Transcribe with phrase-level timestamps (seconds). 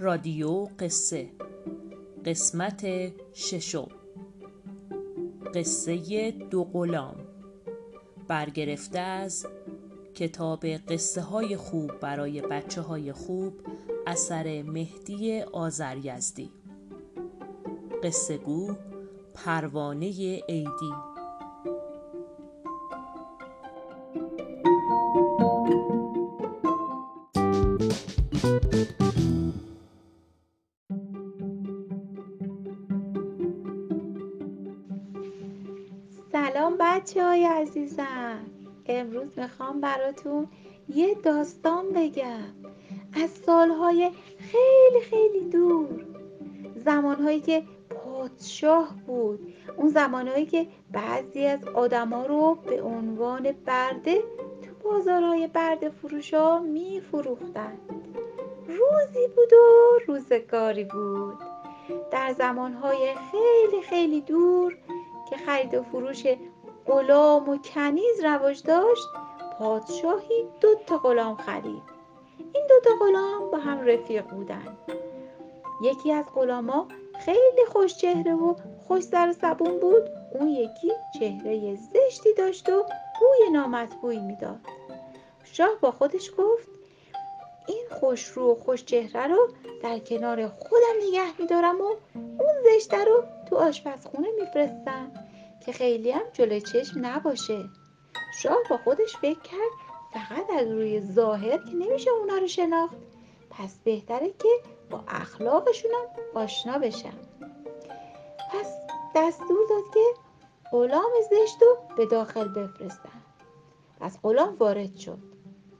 [0.00, 1.28] رادیو قصه.
[2.24, 2.86] قسمت
[3.34, 3.88] ششم.
[5.54, 7.16] قصه دو غلام.
[8.28, 9.46] برگرفته از
[10.14, 13.60] کتاب قصه های خوب برای بچه های خوب
[14.06, 16.50] اثر مهدی آذریزدی.
[18.02, 18.74] قصه گو
[19.34, 21.17] پروانه عیدی.
[36.32, 38.38] سلام بچه های عزیزم.
[38.86, 40.46] امروز می‌خوام براتون
[40.88, 42.54] یه داستان بگم.
[43.24, 46.04] از سالهای خیلی خیلی دور.
[46.84, 49.54] زمانهایی که پادشاه بود.
[49.76, 54.22] اون زمانهایی که بعضی از آدما رو به عنوان برده
[54.62, 57.78] تو بازارهای برده فروش ها میفروختن.
[58.66, 61.38] روزی بود و روزگاری بود.
[62.10, 64.76] در زمانهای خیلی خیلی دور
[65.30, 66.26] که خرید و فروش
[66.86, 69.08] غلام و کنیز رواج داشت
[69.58, 71.82] پادشاهی دو تا غلام خرید.
[72.52, 74.76] این دو تا غلام با هم رفیق بودن.
[75.82, 76.88] یکی از غلاما
[77.18, 78.54] خیلی خوش چهره و
[78.88, 80.02] خوش سر زبون بود.
[80.32, 82.84] اون یکی چهره زشتی داشت و
[83.20, 84.60] بوی نامطبوعی می‌داد.
[85.44, 86.68] شاه با خودش گفت
[87.66, 89.48] این خوش رو و خوش چهره رو
[89.82, 95.12] در کنار خودم نگه میدارم و اون زشته رو تو آشپزخونه میفرستم.
[95.68, 97.64] که خیلی هم جلوی چشم نباشه.
[98.42, 99.70] شاه با خودش فکر کرد
[100.12, 102.96] فقط از روی ظاهر که نمیشه اونا رو شناخت.
[103.50, 104.48] پس بهتره که
[104.90, 107.18] با اخلاقشونم آشنا بشم
[108.52, 108.74] پس
[109.16, 110.00] دستور داد که
[110.72, 113.22] غلام زشت رو به داخل بفرستن.
[114.00, 115.18] پس غلام وارد شد.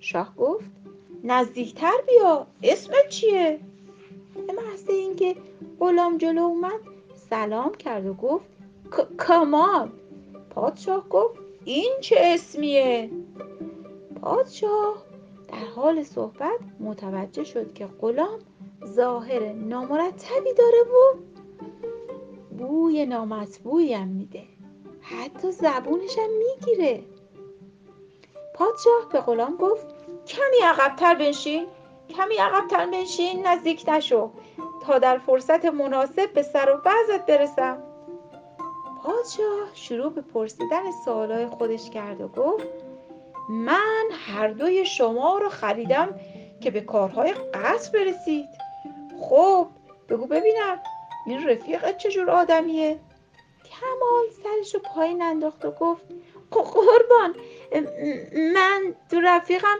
[0.00, 0.70] شاه گفت
[1.24, 3.60] نزدیکتر بیا اسمت چیه؟
[4.46, 5.36] به محض اینکه
[5.80, 6.80] غلام جلو اومد
[7.30, 8.53] سلام کرد و گفت
[9.18, 9.90] کامال
[10.50, 13.10] پادشاه گفت این چه اسمیه؟
[14.22, 14.96] پادشاه
[15.48, 18.38] در حال صحبت متوجه شد که غلام
[18.86, 21.16] ظاهر نامرتبی داره و
[22.58, 24.42] بوی نامطبوعی هم میده.
[25.00, 27.02] حتی زبونش هم می‌گیره.
[28.54, 29.86] پادشاه به غلام گفت
[30.26, 31.66] کمی عقبتر بنشین.
[32.08, 34.30] کمی عقبتر بنشین نزدیک نشو.
[34.86, 37.82] تا در فرصت مناسب به سر و وضعت برسم.
[39.04, 42.66] پادشاه شروع به پرسیدن سوالای خودش کرد و گفت
[43.50, 46.20] من هر دوی شما رو خریدم
[46.60, 48.48] که به کارهای قصد برسید.
[49.20, 49.68] خب
[50.08, 50.80] بگو ببینم
[51.26, 53.00] این رفیقت چجور آدمیه؟
[53.64, 56.04] کمال سرش رو پایین انداخت و گفت
[56.50, 57.34] قربان
[58.54, 59.78] من تو رفیقم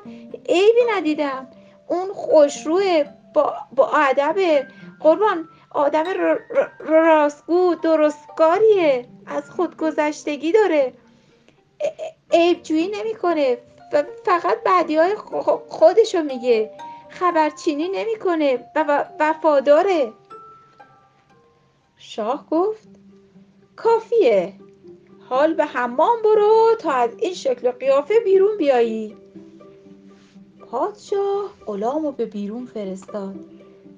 [0.49, 1.49] عیبی ندیدم.
[1.89, 3.05] اون خوشروه
[3.35, 4.67] با, با ادب
[5.01, 6.05] قربان آدم
[6.79, 9.09] راستگو درستکاریه.
[9.27, 10.93] از خودگذشتگی داره.
[12.31, 13.59] عیبجویی نمی‌کنه.
[14.25, 15.15] فقط بعدی های
[15.69, 16.71] خودشو میگه.
[17.09, 20.13] خبرچینی نمی‌کنه و وفاداره.
[21.97, 22.89] شاه گفت
[23.77, 24.53] کافیه.
[25.29, 29.17] حال به حمام برو تا از این شکل و قیافه بیرون بیایی.
[30.71, 33.35] پادشاه غلام رو به بیرون فرستاد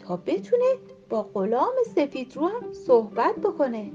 [0.06, 0.74] تا بتونه
[1.08, 3.92] با غلام سفید رو هم صحبت بکنه.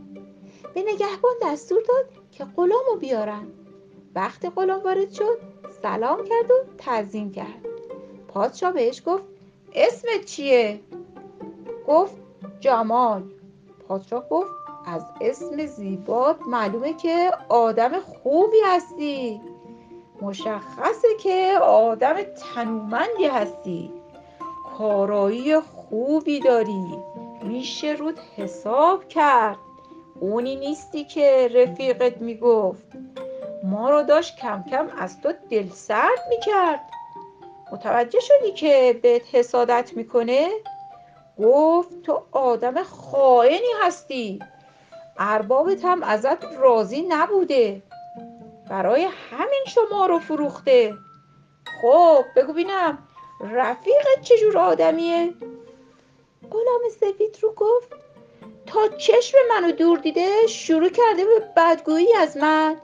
[0.73, 3.47] به نگهبان دستور داد که غلام رو بیارن.
[4.16, 5.39] وقتی غلام وارد شد
[5.81, 7.66] سلام کرد و تعظیم کرد.
[8.27, 9.23] پادشاه بهش گفت
[9.73, 10.79] اسمت چیه؟
[11.88, 12.16] گفت
[12.59, 13.23] جمال.
[13.88, 14.51] پادشاه گفت
[14.85, 19.41] از اسم زیبات معلومه که آدم خوبی هستی.
[20.21, 23.91] مشخصه که آدم تنومندی هستی.
[24.77, 25.61] کارایی
[25.91, 26.97] خوبی داری.
[27.44, 29.57] میشه رود حساب کرد.
[30.19, 32.88] اونی نیستی که رفیقت می‌گفت.
[33.63, 36.80] ما رو داشت کم کم از تو دل سرد می‌کرد.
[37.71, 40.50] متوجه شدی که بهت حسادت می‌کنه؟
[41.39, 44.39] گفت تو آدم خائنی هستی.
[45.19, 47.83] اربابت هم ازت راضی نبوده.
[48.69, 50.94] برای همین شما رو فروخته.
[51.81, 53.07] خب بگو بینم
[53.42, 55.33] رفیقت چجور آدمیه؟
[56.71, 57.89] غلام سفید رو گفت.
[58.65, 62.81] تا چشم منو دور دیده شروع کرده به بدگویی از من.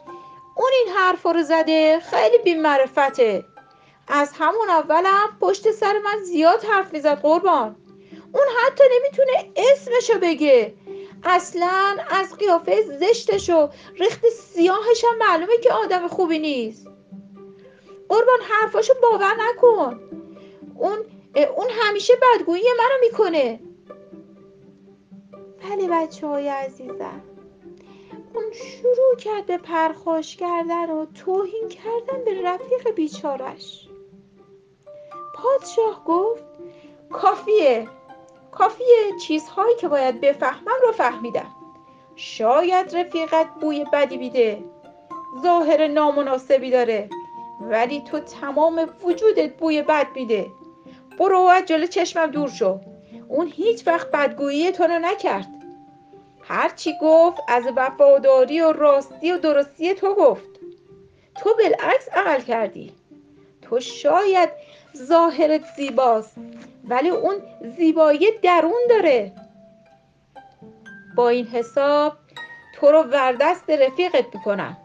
[0.56, 3.46] اون این حرفا رو زده خیلی بی معرفته
[4.08, 7.76] از همون اولم پشت سر من زیاد حرف می‌زد قربان.
[8.34, 10.74] اون حتی نمی‌تونه اسمشو بگه.
[11.24, 13.70] اصلا از قیافه زشتش و
[14.00, 16.88] ریخت سیاهش هم معلومه که آدم خوبی نیست.
[18.10, 20.00] قربان حرفاشو باور نکن.
[20.76, 20.98] اون
[21.56, 23.60] اون همیشه بدگویی منو می‌کنه.
[25.70, 27.22] بله بچه های عزیزم
[28.34, 33.88] اون شروع کرد به پرخاش کردن و توهین کردن به رفیق بیچارش.
[35.36, 36.44] پادشاه گفت
[37.10, 37.88] کافیه
[38.52, 41.56] کافیه چیزهایی که باید بفهمم رو فهمیدم.
[42.16, 44.64] شاید رفیقت بوی بدی بیده
[45.44, 47.10] ظاهر نامناسبی داره
[47.62, 50.52] ولی تو تمام وجودت بوی بد میده
[51.20, 52.80] برو از جلو چشمم دور شو.
[53.28, 55.57] اون هیچ وقت بدگویی تو رو نکرد.
[56.48, 60.50] هرچی گفت از وفاداری و راستی و درستی تو گفت.
[61.36, 62.94] تو بالعکس عمل کردی.
[63.62, 64.50] تو شاید
[64.98, 66.36] ظاهرت زیباست
[66.84, 67.36] ولی اون
[67.78, 69.32] زیبایی درون داره.
[71.16, 72.14] با این حساب
[72.76, 74.78] تو رو وردست رفیقت می‌کنم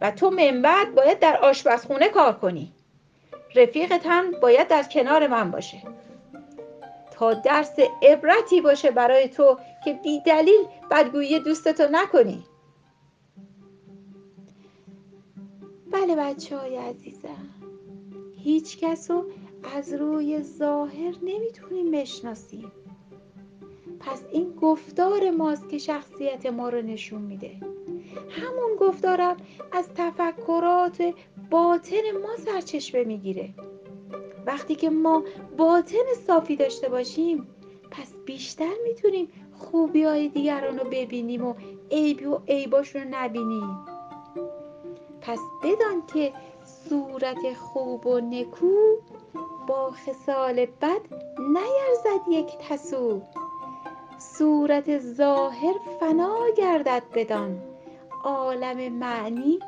[0.00, 2.72] و تو من بعد باید در آشپزخونه کار کنی.
[3.54, 5.82] رفیقت هم باید در کنار من باشه.
[7.44, 12.44] درس عبرتی باشه برای تو که بی دلیل بدگویی دوستتو نکنی.
[15.92, 17.48] بله بچه های عزیزم.
[18.36, 19.24] هیچ کس رو
[19.76, 22.72] از روی ظاهر نمی‌تونیم بشناسیم.
[24.00, 27.50] پس این گفتار ماست که شخصیت ما رو نشون میده.
[28.30, 29.36] همون گفتارم
[29.72, 31.14] از تفکرات
[31.50, 33.54] باطن ما سرچشمه می‌گیره.
[34.48, 35.22] وقتی که ما
[35.56, 37.48] باطن صافی داشته باشیم
[37.90, 39.28] پس بیشتر می‌تونیم
[39.58, 41.54] خوبی های دیگران رو ببینیم و
[41.90, 43.78] عیبی و عیباشون رو نبینیم.
[45.20, 46.32] پس بدان که
[46.88, 48.96] صورت خوب و نکو
[49.66, 51.00] با خصال بد
[51.38, 53.22] نیرزد یک تسو.
[54.18, 57.62] صورت ظاهر فنا گردد بدان.
[58.24, 59.58] عالم معنی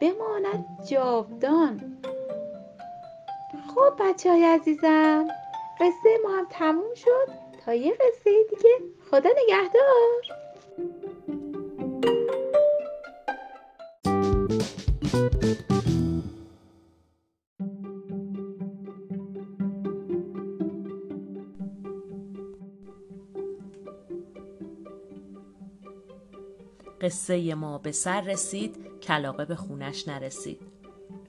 [0.00, 1.89] بماند جاودان.
[3.74, 5.28] خب بچه های عزیزم
[5.80, 7.28] قصه ما هم تموم شد
[7.64, 8.78] تا یه قصه دیگه.
[9.10, 10.40] خدا نگهدار.
[27.00, 30.69] قصه ما به سر رسید کلاقه به خونش نرسید.